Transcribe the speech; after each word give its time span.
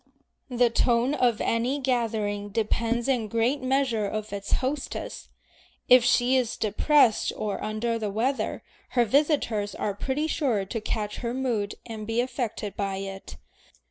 The 0.49 0.71
tone 0.71 1.13
of 1.13 1.39
any 1.41 1.77
gathering 1.77 2.49
depends 2.49 3.07
in 3.07 3.27
great 3.27 3.61
measure 3.61 4.09
on 4.09 4.25
its 4.31 4.53
hostess. 4.53 5.29
If 5.89 6.03
she 6.03 6.35
is 6.35 6.57
depressed 6.57 7.31
or 7.37 7.63
under 7.63 7.99
the 7.99 8.09
weather, 8.09 8.63
her 8.97 9.05
visitors 9.05 9.75
are 9.75 9.93
pretty 9.93 10.25
sure 10.25 10.65
to 10.65 10.81
catch 10.81 11.17
her 11.17 11.35
mood 11.35 11.75
and 11.85 12.07
be 12.07 12.19
affected 12.19 12.75
by 12.75 12.95
it. 12.95 13.35